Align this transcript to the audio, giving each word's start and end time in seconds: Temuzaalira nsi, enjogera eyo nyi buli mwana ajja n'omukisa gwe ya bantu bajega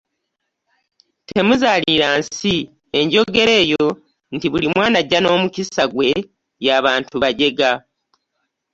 Temuzaalira 1.29 2.07
nsi, 2.19 2.55
enjogera 2.99 3.53
eyo 3.63 3.85
nyi 4.35 4.47
buli 4.51 4.67
mwana 4.73 4.97
ajja 5.01 5.19
n'omukisa 5.21 5.83
gwe 5.91 6.09
ya 6.65 6.75
bantu 6.85 7.15
bajega 7.23 7.69